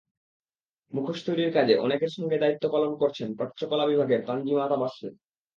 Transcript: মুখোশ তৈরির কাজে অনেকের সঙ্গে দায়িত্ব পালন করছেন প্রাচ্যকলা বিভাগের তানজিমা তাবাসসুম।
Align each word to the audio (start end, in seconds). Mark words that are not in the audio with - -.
মুখোশ 0.93 1.19
তৈরির 1.25 1.51
কাজে 1.53 1.73
অনেকের 1.77 2.11
সঙ্গে 2.11 2.37
দায়িত্ব 2.37 2.63
পালন 2.69 2.91
করছেন 2.95 3.27
প্রাচ্যকলা 3.35 3.85
বিভাগের 3.87 4.21
তানজিমা 4.25 4.65
তাবাসসুম। 4.67 5.13